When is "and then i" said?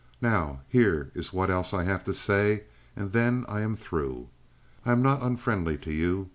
2.95-3.61